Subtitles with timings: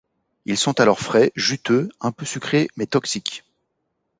[0.45, 3.43] Ils sont alors frais, juteux, un peu sucrés mais toxiques.